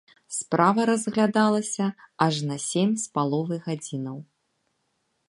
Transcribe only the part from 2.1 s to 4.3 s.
ажно сем з паловай гадзінаў.